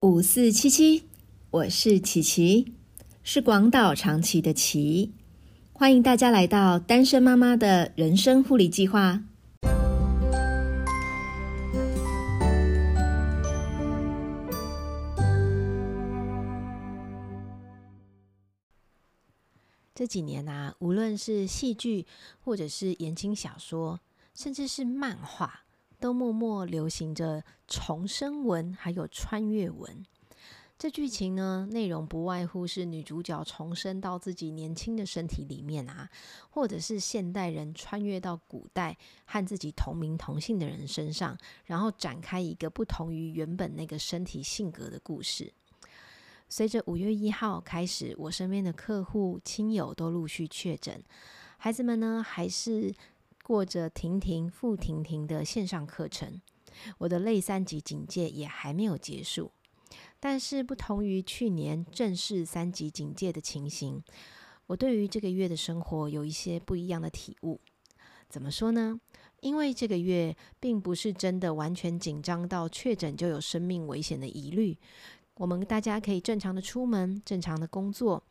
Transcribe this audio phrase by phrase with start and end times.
[0.00, 1.08] 五四七七，
[1.50, 2.72] 我是琪琪，
[3.24, 5.12] 是广岛长崎的琪，
[5.72, 9.24] 欢迎大家来到单身妈妈的人生护理计划。
[19.92, 22.06] 这几年啊，无论是戏剧，
[22.44, 23.98] 或者是言情小说，
[24.32, 25.64] 甚至是漫画。
[26.00, 30.04] 都默默流行着重生文，还有穿越文。
[30.78, 36.08] 这剧情呢，内容不外乎是女主角重生到自己年轻的身体里面啊，
[36.50, 45.52] 或者是现代人穿越到古代和自己同名同姓的人身上，然后展开一个不同于原本那个身体性格的故事。
[46.48, 51.02] 随着五月一号开始，我身边的客户亲友都陆续确诊，
[51.56, 52.94] 孩子们呢还是。
[53.48, 56.38] 过着停停复停停的线上课程，
[56.98, 59.50] 我的类三级警戒也还没有结束。
[60.20, 64.04] 但是不同于去年正式三级警戒的情形，
[64.66, 67.58] 我对于这个月的生活有一些不一样的体悟。
[68.28, 69.00] 怎么说呢？
[69.40, 74.76] 因为这个月并不是真的完全紧张到确诊就有生命危险的疑虑，
[75.36, 78.22] 我们大家可以正常的出门，正常的工作，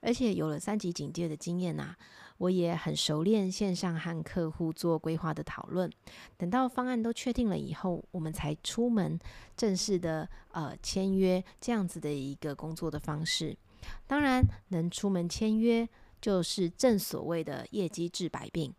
[0.00, 1.96] 而且有了三级警戒的经验呐。
[2.38, 5.90] 我也很熟练线上和客户做规划的讨论，
[6.36, 9.18] 等到方案都确定了以后，我们才出门
[9.56, 13.58] 正式的呃签约这样子的一个工作的方式。
[14.06, 15.88] 当然，能出门签约，
[16.20, 18.72] 就是正所谓的业绩治百病。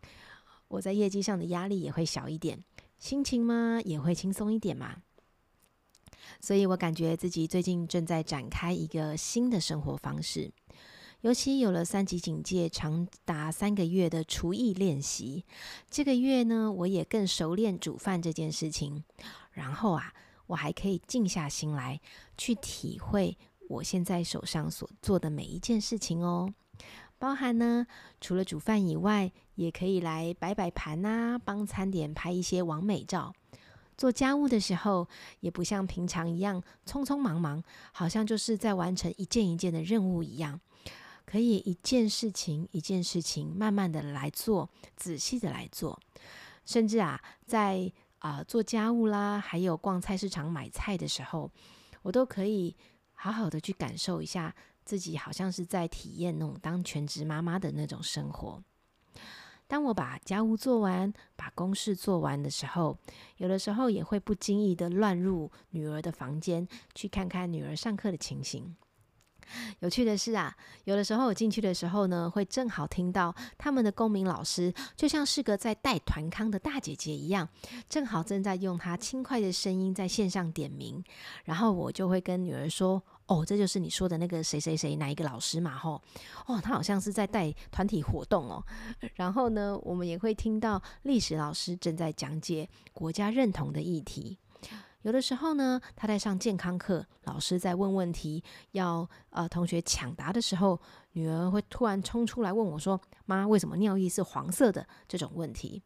[0.68, 2.64] 我在业绩上的压力也会小一点，
[2.98, 4.96] 心情嘛也会轻松一点嘛。
[6.40, 10.50] 所以我感觉自己最近正在展开一个新的生活方式。
[11.22, 15.44] 尤其有了三级警戒，长达三个月的厨艺练习，
[15.90, 19.04] 这个月呢，我也更熟练煮饭这件事情。
[19.52, 20.14] 然后啊，
[20.46, 22.00] 我还可以静下心来，
[22.38, 23.36] 去体会
[23.68, 26.54] 我现在手上所做的每一件事情哦。
[27.18, 27.86] 包含呢，
[28.18, 33.34] 除了煮饭以外，也可以来摆摆盘啊，帮餐点拍一些完美照。
[33.98, 35.06] 做家务的时候，
[35.40, 37.62] 也不像平常一样匆匆忙忙，
[37.92, 40.58] 好像就是在完成一件一件的任务一样。
[41.24, 45.98] 可以一件事情一件事情慢慢的来做，仔细的来做，
[46.64, 51.50] 甚至啊，在啊做家务啦，还有逛菜市场买菜的时候，
[52.02, 52.76] 我都可以
[53.14, 54.54] 好好的去感受一下
[54.84, 58.62] 自己，好像是在体验那种当全职妈妈的那种生活。
[59.66, 62.98] 当我把家务做完，把公事做完的时候，
[63.36, 68.74] 有的时候也会不经意的乱入女儿的房间，去看看女儿上课的情形。
[69.80, 77.48] 有趣的是啊，有的时候我进去的时候呢，会正好听到他们的公民老师，就像是个在带团康的大姐姐一样，
[77.88, 81.02] 正好正在用她轻快的声音在线上点名，
[81.44, 85.76] 然后我就会跟女儿说：“哦，这就是你说的那个谁谁谁哪一个老师嘛？
[85.76, 86.00] 吼，
[86.46, 88.64] 哦，他好像是在带团体活动哦。”
[89.14, 94.36] 然后呢，我们也会听到历史老师正在讲解国家认同的议题。
[95.02, 100.78] 有的时候呢，他在上健康课，老师在问问题，要呃同学抢答的时候，
[101.12, 105.82] 女儿会突然冲出来问我说：“妈，为什么尿液是黄色的？”这种问题，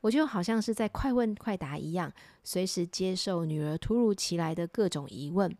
[0.00, 2.12] 我就好像是在快问快答一样，
[2.42, 5.56] 随时接受女儿突如其来的各种疑问。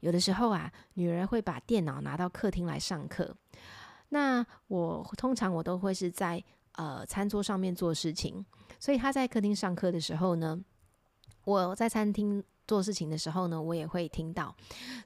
[0.00, 3.34] 有的时候啊，女儿会把电脑拿到客厅来上课，
[4.10, 8.44] 那我通常我都会是在呃餐桌上面做事情，
[8.78, 10.62] 所以她在客厅上课的时候呢。
[11.44, 14.54] 我在餐厅做事情的时候呢，我也会听到，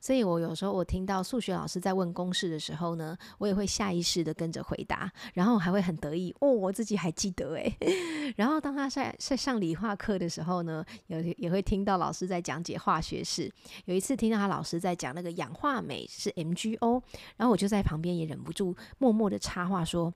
[0.00, 7.74] 所以我有时候我听到数学老师在问公式的时候呢，我也会下意识的跟着回答，然后还会很得意哦，我自己还记得诶。
[8.36, 13.50] 然后当他在在上理化课的时候呢，有也会听到老师在讲解化学式。
[13.86, 17.02] 有一次听到他老师在讲那个氧化镁是 MgO，
[17.36, 20.12] 然后我就在旁边也忍不住默默的插话说。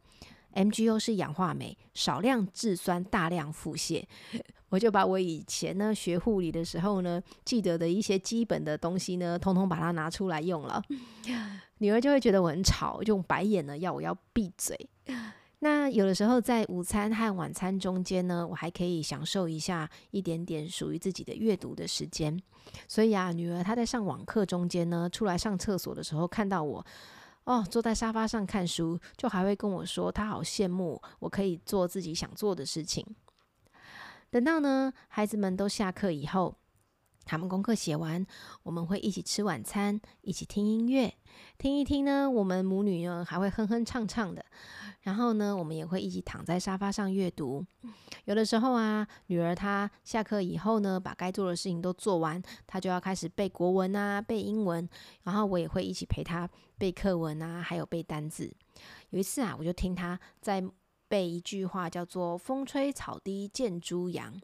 [0.54, 4.04] MgO 是氧化镁，少量制酸，大量腹泻。
[4.70, 10.80] 我就把我以前呢学护理的时候呢记得的一些基本的东西呢，通通把它拿出来用了。
[11.78, 14.88] 女儿就会觉得我很吵，用白眼呢要我要闭嘴。
[15.62, 22.40] 那有的时候在午餐和晚餐中间呢，我还可以享受一下一点点属于自己的阅读的时间。
[22.86, 26.86] 所以啊，女儿她在上网课中间呢，出来上厕所的时候看到我。
[27.50, 33.04] 哦，坐在沙发上看书，就还会跟我说他好羡慕我可以做自己想做的事情。
[34.30, 36.54] 等到呢孩子们都下课以后，
[37.24, 38.24] 他们功课写完，
[38.62, 41.12] 我们会一起吃晚餐，一起听音乐，
[41.58, 42.30] 听一听呢。
[42.30, 44.46] 我们母女呢还会哼哼唱唱的，
[45.02, 47.64] 然后呢，我们也会一起躺在沙发上阅读。
[48.26, 54.86] 有的时候啊，女儿她下课以后呢，把该做的事情都做完，她就要开始背国文啊，背英文。
[55.22, 58.52] 然后我也会一起陪她背课文啊，还有背单字。
[59.08, 60.62] 有一次啊，我就听她在
[61.08, 64.38] 背一句话，叫做“风吹草低见猪羊”。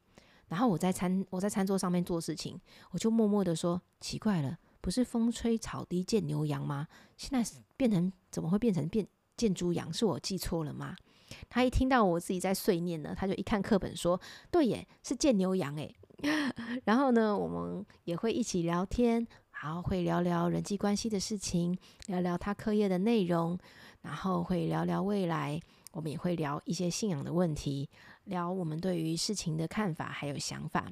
[0.48, 2.58] 然后我在餐我在餐桌上面做事情，
[2.92, 6.88] 我就默默的说：“奇怪了，不是风吹草低见牛羊吗？
[7.16, 9.06] 现在变成怎么会变成变
[9.36, 9.92] 见猪羊？
[9.92, 10.96] 是我记错了吗？”
[11.48, 15.94] 他一听到我自己在碎念呢，他就一看课本说：“对耶，是见牛羊诶。
[16.84, 19.26] 然后呢，我们也会一起聊天，
[19.62, 23.58] 然后会聊聊人际关系的事情，聊聊他课业的内容，
[24.02, 25.60] 然后会聊聊未来，
[25.92, 27.90] 我们也会聊一些信仰的问题。
[28.24, 30.90] 聊我们对于事情的看法还有想法，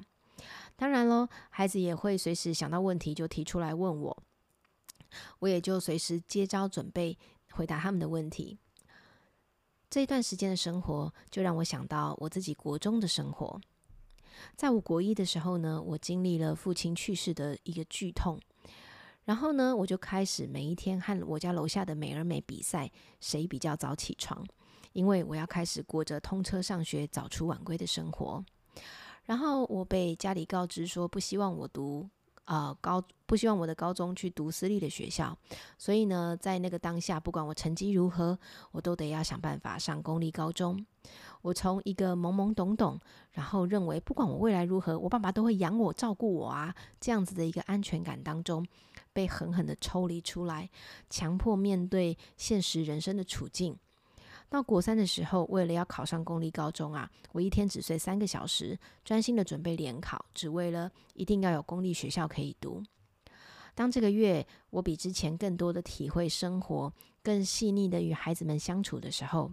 [0.75, 4.23] 当然喽，孩子也会随时想到问题就提出来问我，
[5.39, 7.17] 我也就随时接招准备
[7.55, 8.57] 回答他们的问题。
[9.89, 13.59] 这一段时间的生活，就让我想到我自己国中的生活。
[14.57, 18.37] 在我国一的时候呢，我经历了父亲去世的一个剧痛，
[19.23, 22.91] 然后呢，我就开始每一天和我家楼下的美而美比赛，
[23.21, 24.45] 谁比较早起床。
[24.91, 28.43] 因为我要开始过着通车上学、早出晚归的生活，
[29.23, 32.09] 然后我被家里告知说不希望我读
[32.45, 35.37] 呃高，不希望我的高中去读私立的学校，
[35.77, 38.37] 所以呢，在那个当下，不管我成绩如何，
[38.71, 40.85] 我都得要想办法上公立高中。
[41.41, 42.99] 我从一个懵懵懂懂，
[43.31, 48.65] 然后认为不管我未来如何，我爸爸都会养我、照顾我啊，这样子的一个安全感当中，
[49.13, 50.69] 被狠狠的抽离出来，
[51.09, 53.77] 强迫面对现实人生的处境。
[54.55, 62.81] 到国三的时候，为了要考上公立高中啊，我一天只睡三个小时，专心的准备联考，只为了一定要有公立学校可以读。
[63.73, 69.51] 当这个月我比之前更多的体会生活，更细腻的与孩子们相处的时候，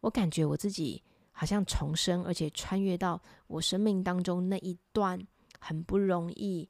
[0.00, 1.00] 我感觉我自己
[1.30, 5.16] 好像重生，而且穿越到我生命当中那一段
[5.60, 6.68] 很不容易，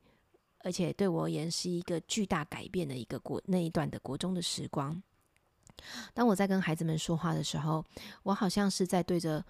[0.58, 5.02] 而且对我而言是一个巨大改变的一个国那一段的国中的时光。
[6.14, 7.84] 当我在跟孩子们说话的时候，
[8.22, 9.44] 我好像是在对着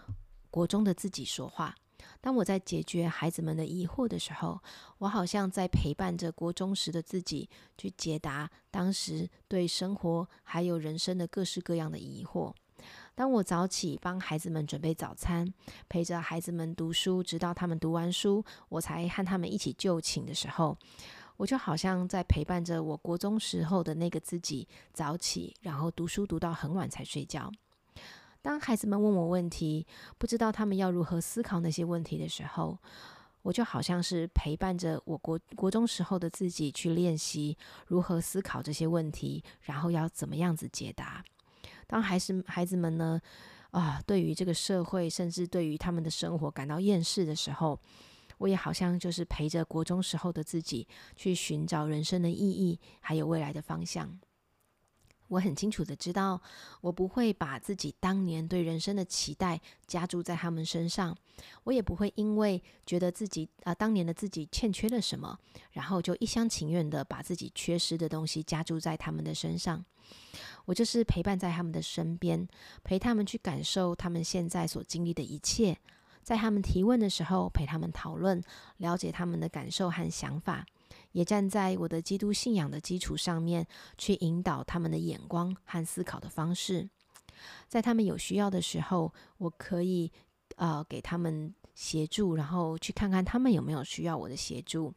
[0.51, 1.73] 国中的自己说话；
[2.21, 4.61] 当我在解决孩子们的疑惑的时候，
[4.99, 12.53] 我好像在陪伴着国中时的自己去解答当时对生活还有人生的各式各样的疑惑。
[13.15, 15.53] 当我早起帮孩子们准备早餐，
[15.89, 20.79] 陪着孩子们读书，直到他们读完书，我才和他们一起就寝的时候。
[21.39, 27.51] 我就好像在陪伴着我国中时候的那个自己早起，然后读书读到很晚才睡觉。
[28.43, 29.87] 当孩子们问我问题，
[30.19, 32.77] 不知道他们要如何思考那些问题的时候，
[33.43, 37.57] 我就好像是陪伴着我国国中时候的自己去练习
[37.87, 41.25] 如何思考这些问题，然后要怎么样子解答。
[41.87, 43.21] 当孩子孩子们呢
[43.71, 47.79] 啊，对于这个社会，甚至对于他们的生活感到厌世的时候。
[48.39, 54.19] 我也好像就是陪着国中时候的自己去寻找人生的意义，还有未来的方向。
[55.29, 56.41] 我很清楚的知道，
[56.81, 61.15] 我不会把自己当年对人生的期待加注在他们身上，
[61.65, 65.39] 我也不会因为觉得自己啊当年的自己欠缺了什么，
[65.73, 69.85] 然后就一厢情愿的把自己缺失的东西加注在他们的身上。
[70.65, 72.49] 我就是陪伴在他们的身边，
[72.83, 75.77] 陪他们去感受他们现在所经历的一切。
[76.29, 78.39] 在他们提问的时候，陪他们讨论，
[78.77, 80.67] 了解他们的感受和想法，
[81.13, 83.67] 也站在我的基督信仰的基础上面，
[83.97, 86.87] 去引导他们的眼光和思考的方式。
[87.67, 90.13] 在他们有需要的时候，我可以
[90.57, 94.93] 呃给他们协助，然后去看看他们有没有需要我的协助。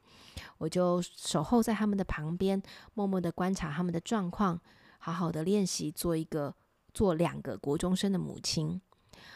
[0.57, 2.61] 我就守候在他们的旁边，
[2.93, 4.59] 默默的观察他们的状况，
[4.97, 6.53] 好好的练习做一个
[6.93, 8.81] 做两个国中生的母亲。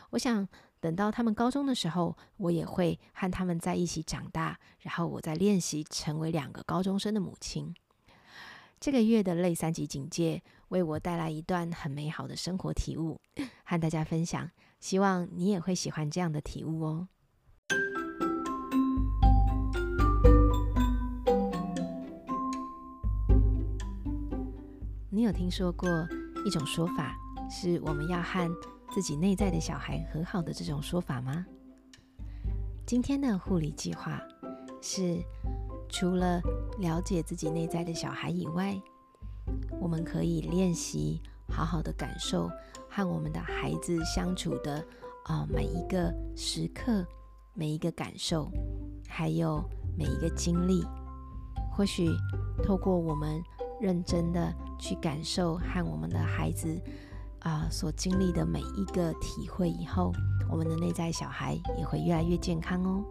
[0.10, 0.46] 我想。
[0.86, 7.74] 等到他们高中的时候，我也会和他们在一起长大，然后我再练习成为两个高中生的母亲。
[8.80, 13.20] 这个月的类三级警戒为我带来一段很美好的生活体悟，
[13.64, 14.52] 和大家分享。
[14.80, 17.08] 希望你也会喜欢这样的体悟哦。
[25.10, 25.90] 你有听说过
[26.46, 27.18] 一种说法，
[27.50, 28.75] 是我们要和。
[28.96, 31.46] 自己内在的小孩和好的这种说法吗？
[32.86, 34.22] 今天的护理计划
[34.82, 35.22] 是，
[35.90, 36.40] 除了
[36.80, 38.82] 了解自己内在的小孩以外，
[39.82, 42.50] 我们可以练习好好的感受
[42.90, 44.82] 和我们的孩子相处的
[45.26, 47.06] 啊每一个时刻、
[47.54, 48.50] 每一个感受，
[49.10, 49.62] 还有
[49.98, 50.86] 每一个经历。
[51.70, 52.08] 或许
[52.64, 53.44] 透过我们
[53.82, 56.82] 认真的去感受和我们的孩子。
[57.46, 60.12] 啊所经历的每一个体会以后，
[60.50, 63.04] 我们的内在小孩也会越来越健康哦。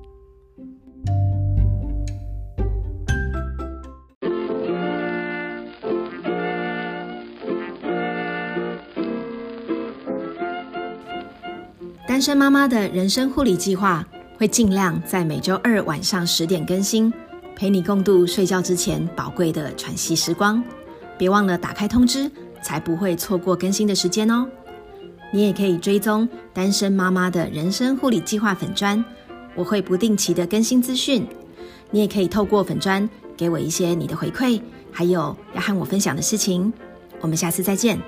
[12.08, 14.04] 单身妈妈的人生护理计划
[14.36, 17.12] 会尽量在每周二晚上十点更新，
[17.54, 20.62] 陪你共度睡觉之前宝贵的喘息时光。
[21.16, 22.28] 别忘了打开通知，
[22.64, 24.48] 才不会错过更新的时间哦。
[25.30, 29.04] 你也可以追踪单身妈妈的人生护理计划粉砖，
[29.54, 31.26] 我会不定期的更新资讯。
[31.90, 36.72] 你也可以透过粉砖给我一些你的回馈，还有要和我分享的事情。
[37.20, 38.00] 我们下次再见。